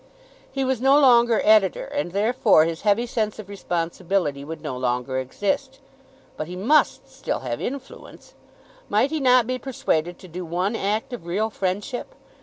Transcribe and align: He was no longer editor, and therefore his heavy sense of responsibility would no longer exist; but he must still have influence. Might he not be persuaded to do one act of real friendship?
He 0.51 0.63
was 0.63 0.81
no 0.81 0.97
longer 0.99 1.41
editor, 1.43 1.85
and 1.85 2.11
therefore 2.11 2.65
his 2.65 2.81
heavy 2.81 3.05
sense 3.05 3.37
of 3.37 3.47
responsibility 3.47 4.43
would 4.43 4.59
no 4.59 4.75
longer 4.75 5.19
exist; 5.19 5.77
but 6.37 6.47
he 6.47 6.55
must 6.55 7.07
still 7.07 7.41
have 7.41 7.61
influence. 7.61 8.33
Might 8.89 9.11
he 9.11 9.19
not 9.19 9.45
be 9.45 9.59
persuaded 9.59 10.17
to 10.17 10.27
do 10.27 10.43
one 10.43 10.75
act 10.75 11.13
of 11.13 11.27
real 11.27 11.51
friendship? 11.51 12.15